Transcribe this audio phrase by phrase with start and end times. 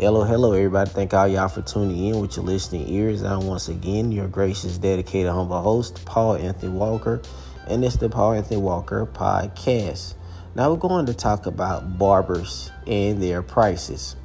[0.00, 0.88] Hello, hello, everybody.
[0.88, 3.22] Thank all y'all for tuning in with your listening ears.
[3.22, 7.20] I'm once again your gracious, dedicated, humble host, Paul Anthony Walker,
[7.68, 10.14] and it's the Paul Anthony Walker podcast.
[10.54, 14.16] Now, we're going to talk about barbers and their prices.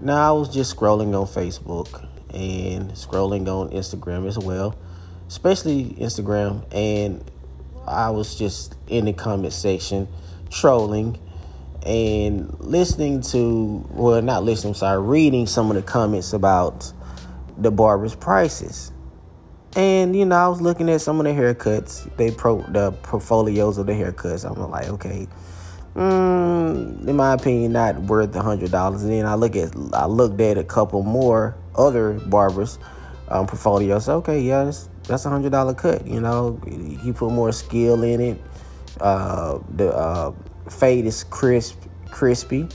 [0.00, 4.74] Now, I was just scrolling on Facebook and scrolling on Instagram as well,
[5.28, 7.30] especially Instagram, and
[7.86, 10.08] I was just in the comment section
[10.48, 11.18] trolling
[11.84, 16.92] and listening to well not listening sorry reading some of the comments about
[17.56, 18.92] the barber's prices.
[19.76, 23.78] And you know I was looking at some of the haircuts they pro the portfolios
[23.78, 24.44] of the haircuts.
[24.44, 25.26] I'm like okay
[25.94, 29.02] mm, in my opinion not worth a hundred dollars.
[29.02, 32.78] And then I look at I looked at a couple more other barbers
[33.28, 34.08] um, portfolios.
[34.08, 34.64] Okay yeah
[35.04, 36.60] that's, a hundred dollar cut you know.
[37.02, 38.40] He put more skill in it
[39.00, 40.32] uh, the uh,
[40.70, 41.76] fade is crisp,
[42.10, 42.68] crispy.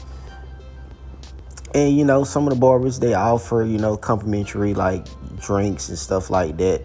[1.74, 5.06] And you know, some of the barbers they offer, you know, complimentary like
[5.40, 6.82] drinks and stuff like that,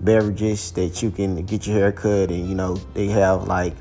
[0.00, 3.74] beverages that you can get your hair cut, and you know, they have like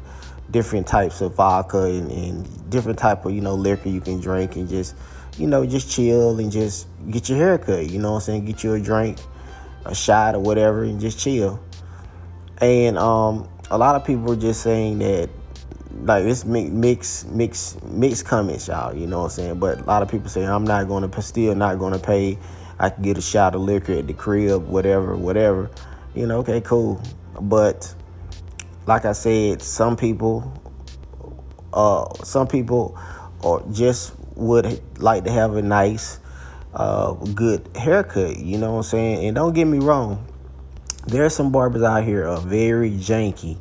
[0.51, 4.55] different types of vodka and, and different type of you know liquor you can drink
[4.55, 4.95] and just
[5.37, 7.89] you know just chill and just get your hair cut.
[7.89, 8.45] You know what I'm saying?
[8.45, 9.17] Get you a drink,
[9.85, 11.59] a shot or whatever, and just chill.
[12.61, 15.29] And um, a lot of people are just saying that
[16.01, 19.59] like it's mix mix mix comments y'all you know what i'm saying?
[19.59, 22.37] But a lot of people say i'm not going to still not going to pay.
[22.79, 25.69] I can get a shot of liquor at the crib whatever whatever.
[26.15, 27.01] You know okay cool.
[27.39, 27.93] But
[28.85, 30.51] like i said some people
[31.71, 32.97] uh some people
[33.41, 36.19] or just would like to have a nice
[36.73, 39.25] uh good haircut you know what i'm saying?
[39.25, 40.25] And don't get me wrong
[41.07, 43.57] there are some barbers out here are very janky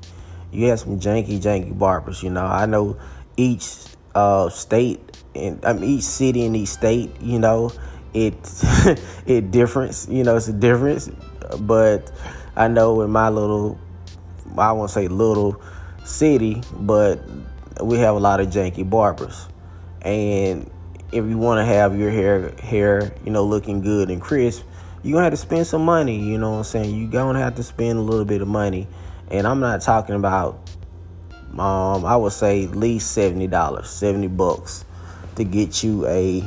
[0.52, 2.22] you have some janky, janky barbers.
[2.22, 2.96] You know, I know
[3.36, 3.74] each
[4.14, 5.00] uh, state
[5.34, 7.10] and I mean each city in each state.
[7.20, 7.72] You know,
[8.14, 8.34] it
[9.26, 10.06] it difference.
[10.08, 11.10] You know, it's a difference.
[11.58, 12.12] But
[12.54, 13.78] I know in my little,
[14.56, 15.60] I won't say little
[16.04, 17.20] city, but
[17.82, 19.48] we have a lot of janky barbers,
[20.02, 20.70] and
[21.12, 24.64] if you want to have your hair hair you know looking good and crisp,
[25.02, 26.18] you're gonna have to spend some money.
[26.18, 26.94] You know what I'm saying?
[26.94, 28.86] You're gonna have to spend a little bit of money
[29.32, 30.70] and I'm not talking about
[31.58, 34.84] um, I would say at least seventy dollars, seventy bucks
[35.36, 36.44] to get you a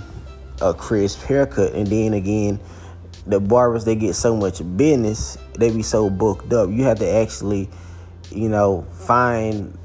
[0.62, 1.74] a crisp haircut.
[1.74, 2.60] And then again,
[3.28, 6.70] the barbers they get so much business, they be so booked up.
[6.70, 7.70] You have to actually,
[8.32, 9.78] you know, find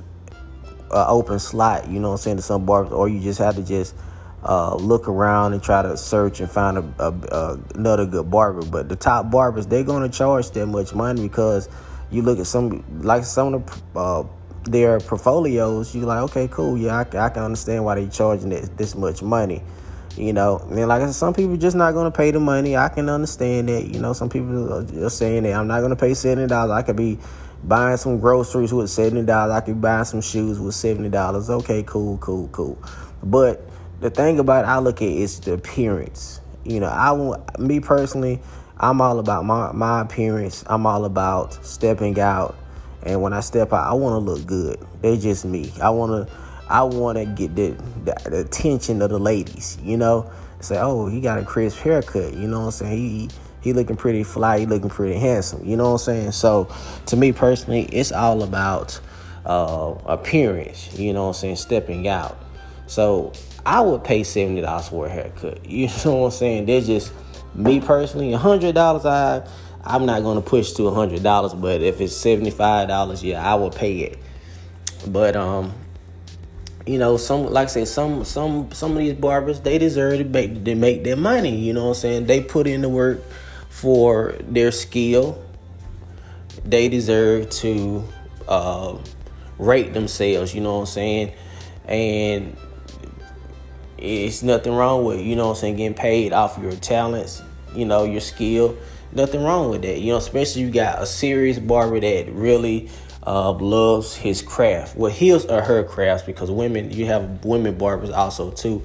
[0.90, 1.88] an open slot.
[1.88, 3.94] You know, what I'm saying to some barbers, or you just have to just
[4.42, 8.62] uh, look around and try to search and find a, a, a, another good barber.
[8.62, 11.68] But the top barbers, they're gonna charge that much money because
[12.10, 14.26] you look at some like some of the uh,
[14.64, 18.68] their portfolios, you're like, okay, cool, yeah, I, I can understand why they're charging this,
[18.70, 19.62] this much money.
[20.16, 22.76] You know, and like I said, some people just not gonna pay the money.
[22.76, 23.86] I can understand that.
[23.86, 24.72] You know, some people
[25.04, 26.72] are saying that I'm not gonna pay seventy dollars.
[26.72, 27.18] I could be
[27.62, 29.52] buying some groceries with seventy dollars.
[29.54, 31.48] I could buy some shoes with seventy dollars.
[31.48, 32.76] Okay, cool, cool, cool.
[33.22, 33.64] But
[34.00, 36.40] the thing about it, I look at is the appearance.
[36.64, 38.40] You know, I want me personally.
[38.80, 40.64] I'm all about my, my appearance.
[40.66, 42.56] I'm all about stepping out.
[43.02, 44.78] And when I step out, I want to look good.
[45.02, 45.72] They're just me.
[45.82, 46.34] I want to
[46.70, 47.70] I want to get the,
[48.04, 50.30] the, the, attention of the ladies, you know?
[50.60, 52.96] Say, oh, he got a crisp haircut, you know what I'm saying?
[52.96, 53.28] He,
[53.60, 56.32] he looking pretty fly, he looking pretty handsome, you know what I'm saying?
[56.32, 56.72] So
[57.06, 59.00] to me personally, it's all about
[59.44, 61.56] uh, appearance, you know what I'm saying?
[61.56, 62.38] Stepping out.
[62.86, 63.32] So
[63.66, 66.66] I would pay $70 for a haircut, you know what I'm saying?
[66.66, 67.12] They're just
[67.54, 69.46] me personally, a hundred dollars, I
[69.82, 73.42] I'm not gonna push to a hundred dollars, but if it's seventy five dollars, yeah,
[73.42, 74.18] I will pay it.
[75.06, 75.72] But um,
[76.86, 80.24] you know, some like I say, some some some of these barbers they deserve to
[80.24, 81.56] make to make their money.
[81.56, 82.26] You know what I'm saying?
[82.26, 83.22] They put in the work
[83.68, 85.42] for their skill.
[86.64, 88.04] They deserve to
[88.48, 88.98] uh,
[89.58, 90.54] rate themselves.
[90.54, 91.32] You know what I'm saying?
[91.86, 92.56] And
[94.00, 97.42] it's nothing wrong with, you know what I'm saying, getting paid off your talents,
[97.74, 98.76] you know, your skill.
[99.12, 100.00] Nothing wrong with that.
[100.00, 102.88] You know, especially you got a serious barber that really
[103.26, 104.96] uh, loves his craft.
[104.96, 108.82] Well, his or her crafts because women, you have women barbers also too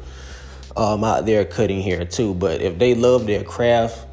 [0.76, 2.34] um, out there cutting hair too.
[2.34, 4.06] But if they love their craft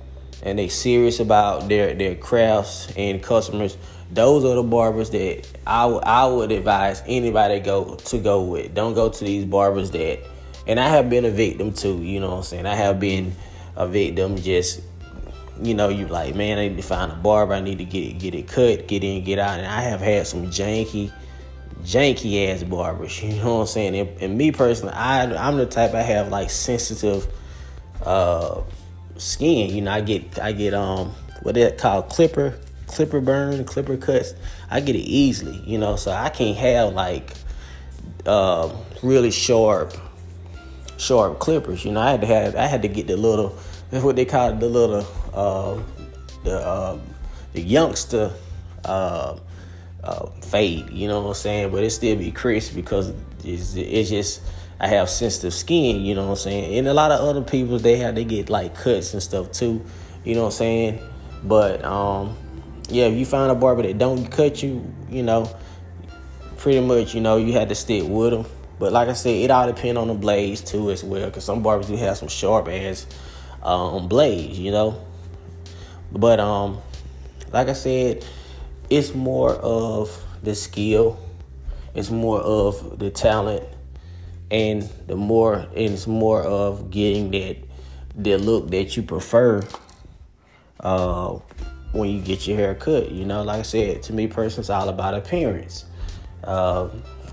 [0.43, 3.77] and they serious about their their crafts and customers,
[4.11, 8.75] those are the barbers that I, w- I would advise anybody go to go with.
[8.75, 10.21] Don't go to these barbers that
[10.67, 12.67] and I have been a victim too, you know what I'm saying?
[12.67, 13.35] I have been
[13.76, 14.81] a victim just
[15.62, 18.00] you know, you like, man, I need to find a barber, I need to get
[18.00, 19.59] it get it cut, get in, get out.
[19.59, 21.12] And I have had some janky,
[21.82, 23.97] janky ass barbers, you know what I'm saying?
[23.97, 27.26] And, and me personally, I I'm the type I have like sensitive
[28.05, 28.62] uh,
[29.17, 29.75] skin.
[29.75, 31.12] You know, I get I get um
[31.43, 34.35] what they call clipper clipper burn, clipper cuts.
[34.70, 35.62] I get it easily.
[35.67, 37.32] You know, so I can't have like
[38.26, 39.93] uh, really sharp
[41.03, 41.85] sharp clippers.
[41.85, 43.57] You know, I had to have I had to get the little
[43.91, 45.83] that's what they call it, the little uh,
[46.45, 46.99] the uh,
[47.53, 48.33] the youngster
[48.85, 49.37] uh,
[50.03, 50.91] uh, fade.
[50.91, 51.73] You know what I'm saying?
[51.73, 53.13] But it still be crisp because
[53.45, 54.43] it's, it's just
[54.81, 56.05] I have sensitive skin.
[56.05, 56.79] You know what I'm saying?
[56.79, 59.85] And a lot of other people they have they get like cuts and stuff too.
[60.25, 60.99] You know what I'm saying?
[61.45, 62.37] But um,
[62.89, 65.55] yeah, if you find a barber that don't cut you, you know,
[66.57, 68.47] pretty much you know you had to stick with them.
[68.82, 71.62] But like I said, it all depends on the blades too as well, because some
[71.62, 73.06] barbers do have some sharp ass
[73.62, 75.00] um, blades, you know.
[76.11, 76.81] But um,
[77.52, 78.26] like I said,
[78.90, 80.11] it's more of
[80.43, 81.17] the skill,
[81.94, 83.62] it's more of the talent,
[84.50, 87.58] and the more and it's more of getting that
[88.17, 89.62] the look that you prefer
[90.81, 91.38] uh,
[91.93, 93.12] when you get your hair cut.
[93.12, 95.84] You know, like I said, to me personally, it's all about appearance.
[96.43, 96.88] Uh,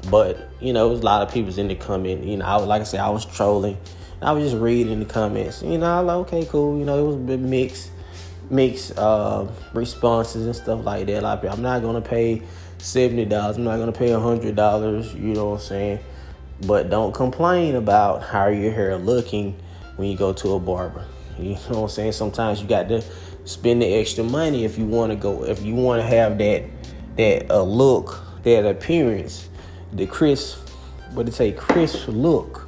[0.09, 2.23] but you know, there's a lot of people's in the comment.
[2.23, 3.77] You know, I, like I said, I was trolling.
[4.21, 5.61] I was just reading the comments.
[5.61, 6.77] You know, I like okay, cool.
[6.77, 7.91] You know, it was a bit mixed,
[8.49, 11.23] mixed uh, responses and stuff like that.
[11.23, 12.41] Like, I'm not gonna pay
[12.77, 13.57] seventy dollars.
[13.57, 15.13] I'm not gonna pay hundred dollars.
[15.13, 15.99] You know what I'm saying?
[16.67, 19.57] But don't complain about how your hair looking
[19.95, 21.05] when you go to a barber.
[21.37, 22.11] You know what I'm saying?
[22.13, 23.01] Sometimes you got to
[23.45, 25.43] spend the extra money if you want to go.
[25.43, 26.63] If you want to have that
[27.15, 29.48] that uh, look, that appearance,
[29.93, 30.69] the crisp,
[31.13, 32.67] what it say, crisp look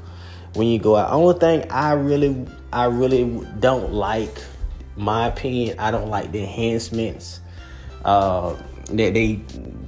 [0.54, 1.12] when you go out.
[1.12, 4.44] Only thing I really, I really don't like,
[4.96, 7.40] my opinion, I don't like the enhancements
[8.04, 8.56] uh,
[8.92, 9.42] that they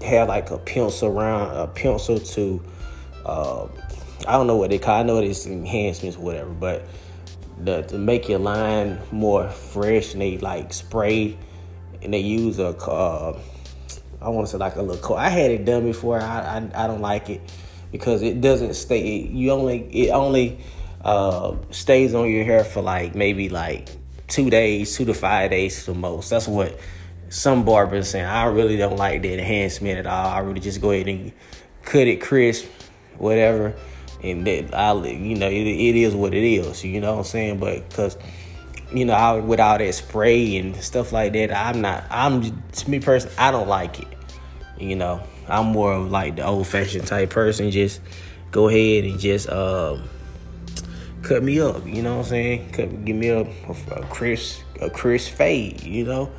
[0.05, 2.63] have like a pencil around a pencil to.
[3.25, 3.67] Uh,
[4.27, 4.99] I don't know what they call.
[4.99, 6.85] I know it's enhancements, whatever, but
[7.63, 11.37] the, to make your line more fresh, and they like spray
[12.01, 12.69] and they use a.
[12.69, 13.39] Uh,
[14.23, 15.01] I want to say like a little.
[15.01, 15.15] Coat.
[15.15, 16.19] I had it done before.
[16.19, 17.41] I, I I don't like it
[17.91, 19.19] because it doesn't stay.
[19.19, 20.59] You only it only
[21.03, 23.89] uh, stays on your hair for like maybe like
[24.27, 26.29] two days, two to five days the most.
[26.29, 26.79] That's what
[27.29, 28.25] some barbers saying.
[28.25, 30.27] I really don't like the enhancement at all.
[30.27, 31.31] I really just go ahead and
[31.83, 32.65] cut it crisp,
[33.17, 33.75] whatever
[34.23, 36.83] and that I, you know, it, it is what it is.
[36.83, 37.59] You know what I'm saying?
[37.59, 38.17] But because,
[38.93, 42.05] you know, I, with all that spray and stuff like that, I'm not.
[42.09, 44.07] I'm to me personally, I don't like it.
[44.77, 47.71] You know, I'm more of like the old fashioned type person.
[47.71, 48.01] Just
[48.51, 50.07] go ahead and just um,
[51.21, 51.85] cut me up.
[51.85, 52.71] You know what I'm saying?
[52.71, 55.83] Cut, give me a, a, a crisp, a crisp fade.
[55.83, 56.31] You know.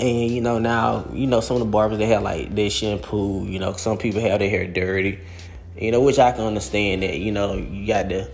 [0.00, 3.44] And you know now, you know some of the barbers they have like their shampoo.
[3.44, 5.18] You know, some people have their hair dirty
[5.80, 8.28] you know, which I can understand that, you know, you got the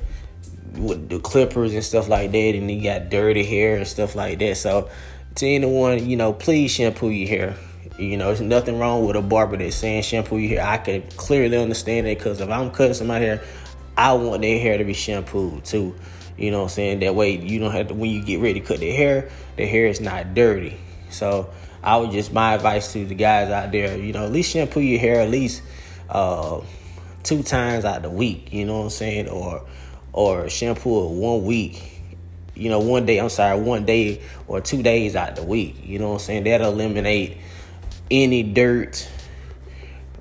[0.79, 4.38] with the clippers and stuff like that, and he got dirty hair and stuff like
[4.38, 4.56] that.
[4.56, 4.88] So,
[5.37, 7.56] to anyone, you know, please shampoo your hair.
[7.99, 10.69] You know, there's nothing wrong with a barber that's saying shampoo your hair.
[10.69, 13.44] I can clearly understand that because if I'm cutting somebody's hair,
[13.97, 15.94] I want their hair to be shampooed too.
[16.37, 17.00] You know what I'm saying?
[17.00, 19.67] That way you don't have to, when you get ready to cut their hair, the
[19.67, 20.76] hair is not dirty.
[21.11, 21.50] So,
[21.82, 24.81] I would just, my advice to the guys out there, you know, at least shampoo
[24.81, 25.62] your hair, at least,
[26.09, 26.61] uh,
[27.23, 29.29] two times out the week, you know what I'm saying?
[29.29, 29.66] Or
[30.14, 32.00] or shampoo one week,
[32.54, 35.76] you know, one day, I'm sorry, one day or two days out the week.
[35.83, 36.44] You know what I'm saying?
[36.44, 37.38] That'll eliminate
[38.11, 39.09] any dirt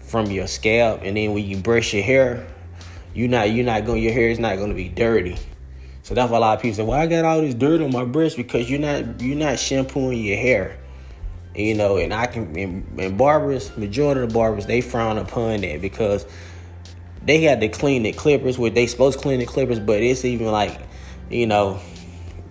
[0.01, 2.45] from your scalp and then when you brush your hair,
[3.13, 5.38] you're not you're not going your hair is not gonna be dirty.
[6.01, 7.91] So that's why a lot of people say, Well, I got all this dirt on
[7.91, 10.79] my brush because you're not you're not shampooing your hair.
[11.55, 15.62] You know, and I can and, and barbers, majority of the barbers, they frown upon
[15.62, 16.25] that because
[17.25, 20.25] they had to clean the clippers, where they supposed to clean the clippers, but it's
[20.25, 20.79] even like,
[21.29, 21.79] you know,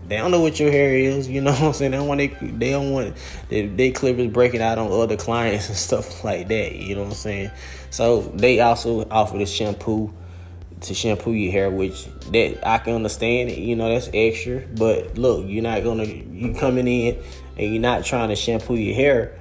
[0.08, 1.28] they don't know what your hair is.
[1.28, 1.92] You know what I'm saying?
[1.92, 3.16] They don't want they, they don't want
[3.48, 6.74] they, they clippers breaking out on other clients and stuff like that.
[6.74, 7.50] You know what I'm saying?
[7.90, 10.12] So they also offer the shampoo
[10.82, 13.52] to shampoo your hair, which that I can understand.
[13.52, 17.18] You know that's extra, but look, you're not gonna you coming in
[17.56, 19.38] and you're not trying to shampoo your hair.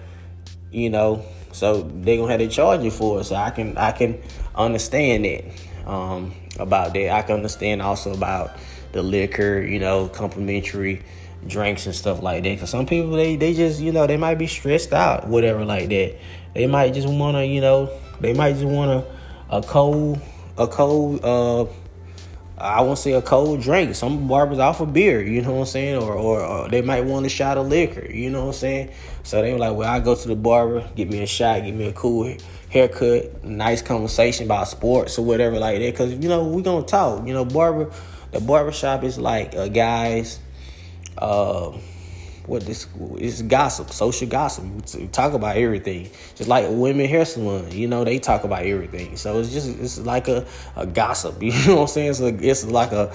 [0.72, 3.26] You know, so they gonna have to charge you for it.
[3.26, 4.22] So I can I can
[4.56, 5.44] understand that
[5.90, 7.10] um, about that.
[7.10, 8.58] I can understand also about
[8.92, 11.02] the liquor, you know, complimentary
[11.48, 12.60] drinks and stuff like that.
[12.60, 15.90] Cause some people they they just you know they might be stressed out, whatever like
[15.90, 16.16] that.
[16.54, 19.06] They might just wanna you know they might just wanna
[19.50, 20.22] a cold
[20.58, 21.66] a cold uh
[22.62, 23.96] I won't say a cold drink.
[23.96, 26.02] Some barbers offer beer, you know what I'm saying?
[26.02, 28.92] Or, or, or, they might want a shot of liquor, you know what I'm saying?
[29.24, 31.74] So they were like, well, I go to the barber, get me a shot, get
[31.74, 32.36] me a cool
[32.70, 35.92] haircut, nice conversation about sports or whatever like that.
[35.92, 37.28] Because, you know, we to talk.
[37.28, 37.92] You know, barber,
[38.32, 40.40] the barbershop is like a guy's
[41.18, 41.72] uh
[42.46, 44.66] what this is gossip, social gossip.
[44.96, 47.72] We talk about everything, just like women hair salon.
[47.72, 49.16] You know, they talk about everything.
[49.18, 50.46] So it's just it's like a,
[50.76, 51.42] a gossip.
[51.42, 52.40] You know what I'm saying?
[52.42, 53.14] It's like a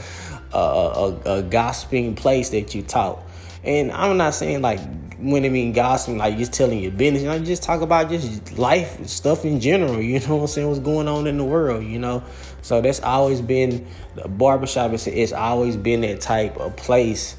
[0.52, 3.22] a, a, a gossiping place that you talk.
[3.64, 4.80] And I'm not saying like
[5.18, 7.22] when I mean gossiping, like just telling your business.
[7.22, 10.00] You know, just talk about just life stuff in general.
[10.06, 10.68] You know what I'm saying?
[10.68, 11.84] What's going on in the world?
[11.84, 12.22] You know.
[12.62, 14.92] So that's always been the barbershop.
[14.92, 17.36] It's, it's always been that type of place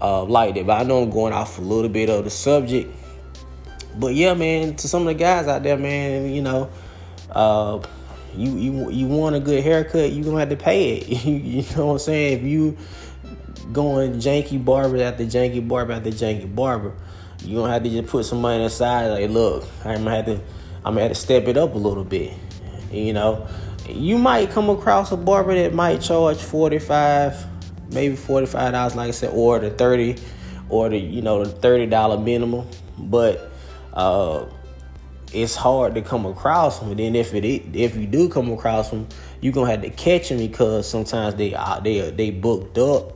[0.00, 0.66] uh, like that.
[0.66, 2.94] But I know I'm going off a little bit of the subject.
[3.96, 6.70] But yeah, man, to some of the guys out there, man, you know,
[7.30, 7.80] uh,
[8.36, 11.24] you you you want a good haircut, you gonna have to pay it.
[11.24, 12.38] you know what I'm saying?
[12.38, 12.76] If you
[13.72, 16.94] going janky barber after janky barber after janky barber,
[17.42, 19.08] you gonna have to just put some money aside.
[19.08, 20.40] Like, look, I'm gonna have to,
[20.84, 22.32] I'm gonna have to step it up a little bit.
[22.90, 23.46] You know,
[23.88, 27.36] you might come across a barber that might charge forty five
[27.94, 30.16] maybe forty five dollars, like I said, or the thirty,
[30.68, 32.68] or the you know the thirty dollar minimum.
[32.98, 33.50] But
[33.92, 34.46] uh,
[35.32, 36.90] it's hard to come across them.
[36.90, 39.08] And then if it if you do come across them,
[39.40, 43.12] you're gonna have to catch them because sometimes they uh, they they booked up,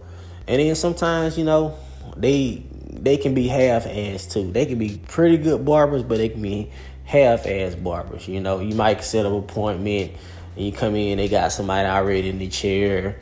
[0.47, 1.77] and then sometimes you know
[2.17, 4.51] they they can be half ass too.
[4.51, 6.71] They can be pretty good barbers, but they can be
[7.05, 8.29] half ass barbers.
[8.29, 10.13] You know, you might set up an appointment
[10.57, 13.21] and you come in, they got somebody already in the chair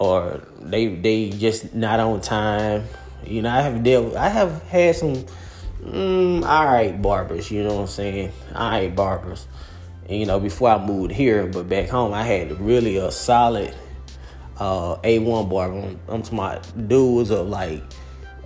[0.00, 2.84] or they they just not on time.
[3.24, 5.24] You know, I have dealt I have had some
[5.84, 8.32] mm, all right barbers, you know what I'm saying?
[8.54, 9.46] All right barbers.
[10.08, 13.74] And, you know, before I moved here, but back home I had really a solid
[14.58, 15.78] uh, A1 barber.
[15.78, 17.82] I'm, I'm talking about dude was up like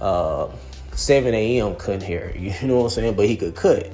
[0.01, 0.49] uh,
[0.97, 1.77] 7 a.m.
[1.77, 3.15] cutting hair, you know what I'm saying?
[3.15, 3.93] But he could cut.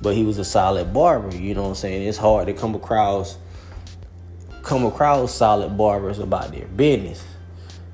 [0.00, 2.06] But he was a solid barber, you know what I'm saying?
[2.06, 3.38] It's hard to come across
[4.62, 7.24] come across solid barbers about their business.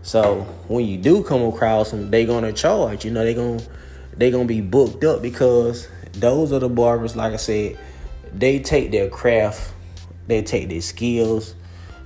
[0.03, 3.05] So when you do come across them, they're gonna charge.
[3.05, 3.63] You know, they gonna
[4.17, 7.17] they gonna be booked up because those are the barbers.
[7.17, 7.79] Like I said,
[8.33, 9.73] they take their craft,
[10.27, 11.55] they take their skills,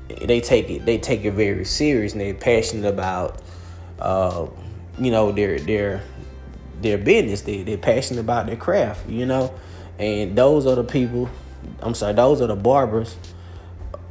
[0.08, 3.40] they take it they take it very serious, and they're passionate about,
[3.98, 4.46] uh,
[4.98, 6.02] you know, their their
[6.80, 7.42] their business.
[7.42, 9.08] They they're passionate about their craft.
[9.08, 9.54] You know,
[9.98, 11.28] and those are the people.
[11.80, 13.16] I'm sorry, those are the barbers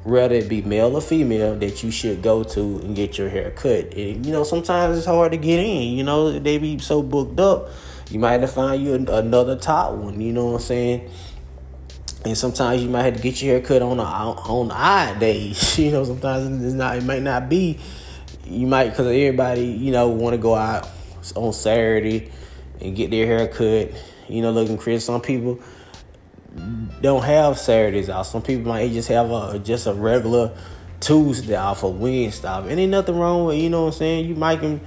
[0.04, 3.52] whether it be male or female, that you should go to and get your hair
[3.52, 3.94] cut.
[3.94, 5.98] And, you know, sometimes it's hard to get in.
[5.98, 7.70] You know, they be so booked up.
[8.10, 10.20] You might have to find you another top one.
[10.20, 11.10] You know what I'm saying?
[12.26, 15.78] And sometimes you might have to get your hair cut on a, on odd days.
[15.80, 16.98] You know, sometimes it's not.
[16.98, 17.80] It might not be.
[18.46, 20.88] You might because everybody you know want to go out
[21.36, 22.30] on Saturday
[22.80, 23.98] and get their hair cut.
[24.28, 25.08] You know, looking crisp.
[25.08, 25.60] Some people
[27.02, 28.28] don't have Saturdays off.
[28.28, 30.56] Some people might just have a just a regular
[31.00, 32.66] Tuesday off or Wednesday off.
[32.66, 34.28] And ain't nothing wrong with you know what I'm saying.
[34.28, 34.82] You might can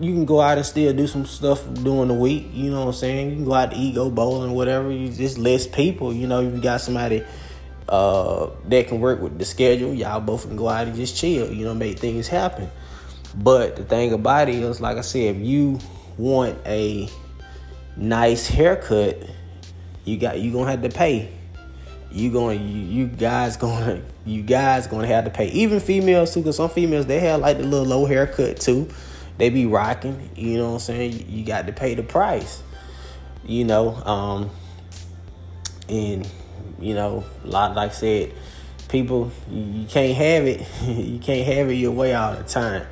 [0.00, 2.48] you can go out and still do some stuff during the week.
[2.52, 3.30] You know what I'm saying.
[3.30, 4.90] You can go out to eat, go bowling, whatever.
[4.90, 6.12] You just less people.
[6.12, 7.24] You know, you got somebody
[7.88, 9.92] uh, that can work with the schedule.
[9.92, 11.52] Y'all both can go out and just chill.
[11.52, 12.70] You know, make things happen.
[13.34, 15.80] But the thing about it is, like I said, if you
[16.16, 17.08] want a
[17.96, 19.22] nice haircut
[20.04, 21.32] you got you gonna have to pay.
[22.10, 25.48] You going you, you guys gonna you guys gonna have to pay.
[25.48, 28.88] Even females too, cause some females they have like the little low haircut too.
[29.36, 30.30] They be rocking.
[30.36, 31.26] You know what I'm saying?
[31.28, 32.62] You got to pay the price.
[33.44, 34.50] You know, um,
[35.88, 36.28] and
[36.78, 38.32] you know, a lot like I said,
[38.88, 40.66] people you can't have it.
[40.82, 42.86] you can't have it your way all the time.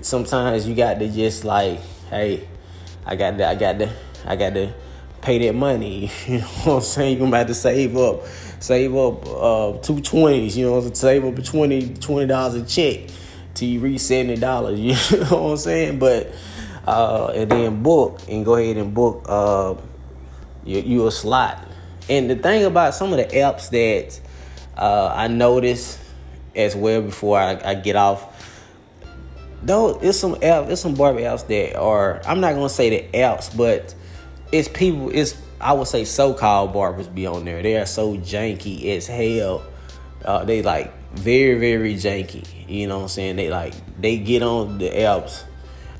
[0.00, 2.48] Sometimes you got to just like, hey,
[3.04, 3.92] I got to, I got to,
[4.24, 4.72] I got to
[5.20, 6.10] pay that money.
[6.26, 7.18] You know what I'm saying?
[7.18, 8.26] You're have to save up,
[8.60, 10.56] save up uh, two twenties.
[10.56, 13.10] You know, save up a 20 dollars a check
[13.54, 14.78] till you reach seventy dollars.
[15.10, 15.98] You know what I'm saying?
[15.98, 16.32] But
[16.86, 19.74] uh, and then book and go ahead and book uh,
[20.64, 21.66] you, you a slot.
[22.08, 24.20] And the thing about some of the apps that
[24.76, 25.98] uh, I noticed
[26.54, 28.32] as well before I, I get off
[29.66, 33.18] though it's some apps, it's some barber apps that are I'm not gonna say the
[33.18, 33.94] apps, but
[34.52, 37.62] it's people it's I would say so-called barbers be on there.
[37.62, 39.64] They are so janky as hell.
[40.24, 42.46] Uh, they like very very janky.
[42.68, 43.36] You know what I'm saying?
[43.36, 45.44] They like they get on the apps,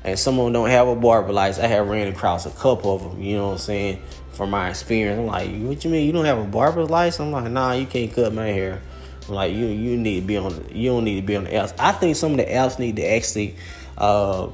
[0.03, 1.63] and some of them don't have a barber license.
[1.63, 3.21] I have ran across a couple of them.
[3.21, 4.01] You know what I'm saying?
[4.31, 7.19] From my experience, I'm like, what you mean you don't have a barber license?
[7.19, 8.81] I'm like, nah, you can't cut my hair.
[9.27, 10.69] I'm like, you you need to be on.
[10.71, 11.73] You don't need to be on the apps.
[11.79, 13.55] I think some of the apps need to actually
[13.97, 14.49] uh,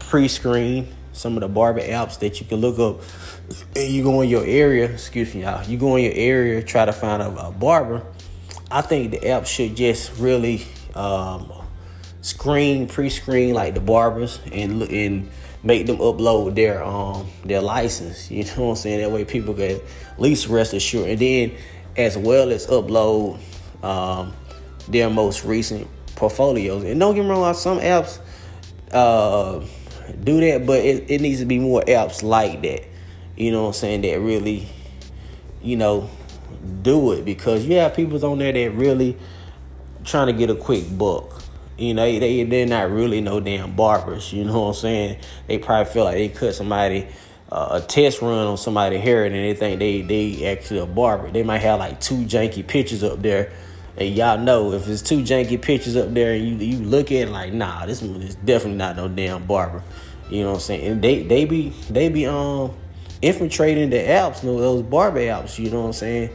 [0.00, 3.02] pre-screen some of the barber apps that you can look up.
[3.76, 5.64] And you go in your area, excuse me, y'all.
[5.64, 8.02] You go in your area, try to find a, a barber.
[8.70, 10.64] I think the app should just really
[10.94, 11.52] um,
[12.22, 15.30] screen, pre-screen like the barbers and and
[15.62, 18.30] make them upload their um their license.
[18.30, 19.00] You know what I'm saying?
[19.00, 19.82] That way people can at
[20.18, 21.10] least rest assured.
[21.10, 21.52] And then
[21.96, 23.38] as well as upload
[23.82, 24.32] um
[24.88, 25.86] their most recent
[26.16, 26.84] portfolios.
[26.84, 28.18] And don't get me wrong, some apps
[28.92, 29.60] uh
[30.12, 32.84] do that, but it, it needs to be more apps like that.
[33.36, 34.02] You know what I'm saying?
[34.02, 34.68] That really,
[35.62, 36.10] you know,
[36.82, 39.16] do it because you have people on there that really
[40.04, 41.42] trying to get a quick buck.
[41.78, 44.32] You know, they they're not really no damn barbers.
[44.32, 45.18] You know what I'm saying?
[45.46, 47.08] They probably feel like they cut somebody
[47.50, 51.30] uh, a test run on somebody's hair and they think they they actually a barber.
[51.30, 53.52] They might have like two janky pictures up there.
[53.96, 57.28] And y'all know if it's two janky pictures up there and you you look at
[57.28, 59.82] it like, nah, this one is definitely not no damn barber.
[60.30, 60.86] You know what I'm saying?
[60.86, 62.74] And they they be they be um
[63.20, 66.30] infiltrating the apps, you know, those barber apps, you know what I'm saying?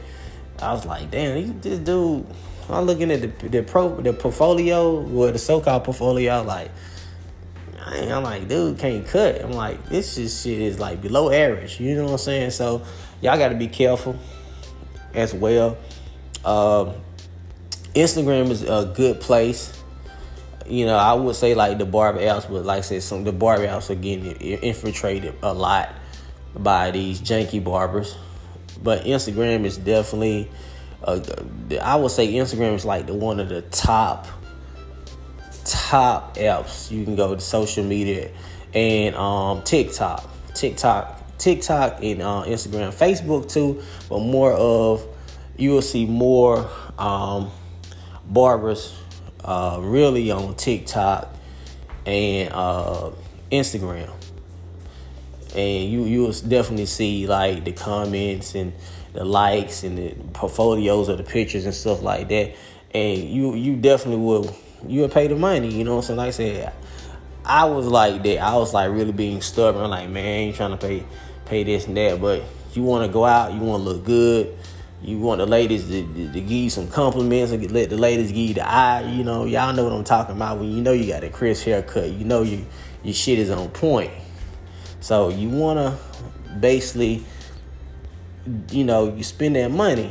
[0.60, 2.26] I was like, damn, this dude.
[2.68, 6.42] I'm looking at the the pro the portfolio, or the so-called portfolio.
[6.42, 6.70] like,
[7.86, 9.40] I'm like, dude, can't cut.
[9.40, 11.78] I'm like, this is shit is like below average.
[11.78, 12.50] You know what I'm saying?
[12.50, 12.82] So
[13.20, 14.16] y'all got to be careful
[15.14, 15.76] as well.
[16.44, 16.94] Um,
[17.96, 19.72] Instagram is a good place.
[20.66, 23.32] You know, I would say like the barber apps, but like I said, some the
[23.32, 25.94] barber apps are getting infiltrated a lot
[26.54, 28.14] by these janky barbers.
[28.82, 30.50] But Instagram is definitely,
[31.02, 31.20] uh,
[31.80, 34.26] I would say Instagram is like the one of the top,
[35.64, 38.30] top apps you can go to social media
[38.74, 45.02] and um, TikTok, TikTok, TikTok and uh, Instagram, Facebook too, but more of
[45.56, 47.50] you will see more um,
[48.26, 48.94] barbers
[49.44, 51.34] uh, really on TikTok
[52.04, 53.10] and uh,
[53.50, 54.10] Instagram
[55.56, 58.72] and you you'll definitely see like the comments and
[59.14, 62.54] the likes and the portfolios of the pictures and stuff like that.
[62.94, 64.54] And you you definitely will
[64.86, 65.72] you will pay the money.
[65.72, 66.18] You know what I'm saying?
[66.18, 66.72] Like I said,
[67.44, 68.38] I was like that.
[68.38, 69.88] I was like really being stubborn.
[69.88, 71.04] Like man, I ain't trying to pay
[71.46, 72.20] pay this and that.
[72.20, 72.42] But
[72.74, 74.56] you want to go out, you want to look good.
[75.06, 78.32] You want the ladies to, to, to, give you some compliments and let the ladies
[78.32, 79.02] give you the eye.
[79.02, 80.58] You know, y'all know what I'm talking about.
[80.58, 82.66] When you know you got a crisp haircut, you know you
[83.04, 84.10] your shit is on point.
[84.98, 87.24] So you want to basically,
[88.72, 90.10] you know, you spend that money,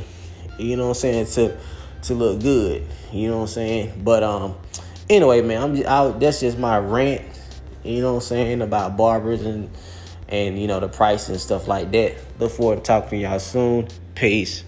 [0.58, 1.58] you know what I'm saying, to
[2.04, 2.88] to look good.
[3.12, 4.02] You know what I'm saying?
[4.02, 4.56] But um,
[5.10, 7.22] anyway, man, I'm just, I, that's just my rant.
[7.84, 9.70] You know what I'm saying about barbers and
[10.30, 12.16] and you know the price and stuff like that.
[12.40, 13.90] Look forward to talking to y'all soon.
[14.16, 14.64] Peace.